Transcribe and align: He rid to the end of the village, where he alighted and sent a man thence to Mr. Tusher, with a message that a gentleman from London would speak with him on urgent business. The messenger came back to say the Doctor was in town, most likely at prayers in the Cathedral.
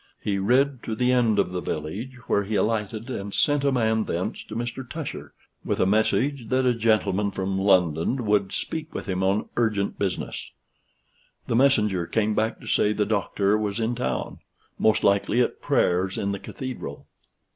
He 0.19 0.39
rid 0.39 0.81
to 0.81 0.95
the 0.95 1.11
end 1.11 1.37
of 1.37 1.51
the 1.51 1.61
village, 1.61 2.15
where 2.25 2.43
he 2.43 2.55
alighted 2.55 3.07
and 3.11 3.31
sent 3.35 3.63
a 3.63 3.71
man 3.71 4.05
thence 4.05 4.43
to 4.45 4.55
Mr. 4.55 4.83
Tusher, 4.89 5.31
with 5.63 5.79
a 5.79 5.85
message 5.85 6.49
that 6.49 6.65
a 6.65 6.73
gentleman 6.73 7.29
from 7.29 7.59
London 7.59 8.25
would 8.25 8.51
speak 8.51 8.95
with 8.95 9.05
him 9.07 9.21
on 9.21 9.49
urgent 9.57 9.99
business. 9.99 10.49
The 11.45 11.55
messenger 11.55 12.07
came 12.07 12.33
back 12.33 12.59
to 12.61 12.65
say 12.67 12.93
the 12.93 13.05
Doctor 13.05 13.59
was 13.59 13.79
in 13.79 13.93
town, 13.93 14.39
most 14.79 15.03
likely 15.03 15.39
at 15.39 15.61
prayers 15.61 16.17
in 16.17 16.31
the 16.31 16.39
Cathedral. 16.39 17.05